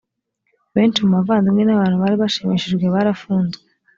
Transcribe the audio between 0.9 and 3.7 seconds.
mu bavandimwe n’abantu bari bashimishijwe barafunzwe